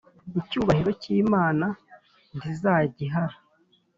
[0.39, 1.67] icyubahiro cyimana
[2.37, 3.35] ntizagihara